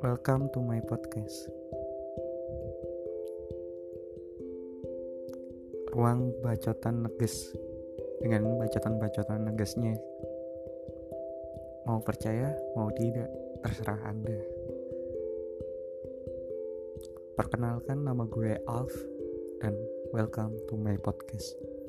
[0.00, 1.44] Welcome to my podcast.
[5.92, 7.52] Ruang bacotan neges
[8.24, 10.00] dengan bacotan-bacotan negesnya.
[11.84, 13.28] Mau percaya, mau tidak,
[13.60, 14.40] terserah Anda.
[17.36, 18.96] Perkenalkan nama gue Alf
[19.60, 19.76] dan
[20.16, 21.79] welcome to my podcast.